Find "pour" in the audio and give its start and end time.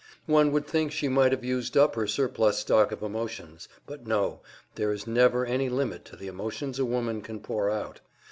7.39-7.69